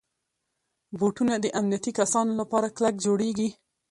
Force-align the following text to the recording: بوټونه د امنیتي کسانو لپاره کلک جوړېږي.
بوټونه 0.99 1.33
د 1.39 1.45
امنیتي 1.59 1.91
کسانو 1.99 2.31
لپاره 2.41 2.73
کلک 2.77 2.95
جوړېږي. 3.05 3.49